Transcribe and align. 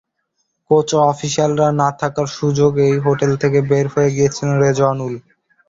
Coach 0.69 0.87
ও 0.93 1.09
অফিশিয়ালরা 1.11 1.67
না 1.81 1.89
থাকার 1.99 2.27
সুযোগেই 2.37 2.95
হোটেল 3.05 3.31
থেকে 3.41 3.59
বের 3.69 3.85
হয়ে 3.93 4.09
গিয়েছিলেন 4.15 4.55
রেজওয়ানুল। 4.59 5.13